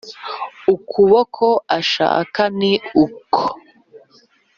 [0.73, 1.45] Ukuboko
[1.77, 3.39] ashaka ni uko